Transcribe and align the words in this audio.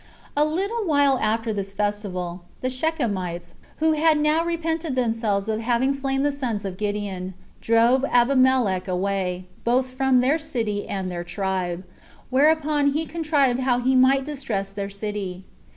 3. 0.35 0.41
A 0.41 0.45
little 0.47 0.83
while 0.85 1.19
after 1.21 1.53
this 1.53 1.73
festival, 1.73 2.41
the 2.61 2.69
Shechemites, 2.71 3.53
who 3.77 3.91
had 3.91 4.17
now 4.17 4.43
repented 4.43 4.95
themselves 4.95 5.47
of 5.47 5.59
having 5.59 5.93
slain 5.93 6.23
the 6.23 6.31
sons 6.31 6.65
of 6.65 6.75
Gideon, 6.75 7.35
drove 7.61 8.03
Abimelech 8.05 8.87
away, 8.87 9.45
both 9.63 9.89
from 9.91 10.19
their 10.19 10.39
city 10.39 10.87
and 10.87 11.11
their 11.11 11.23
tribe; 11.23 11.83
whereupon 12.31 12.87
he 12.93 13.05
contrived 13.05 13.59
how 13.59 13.77
he 13.79 13.95
might 13.95 14.25
distress 14.25 14.73
their 14.73 14.89
city. 14.89 15.43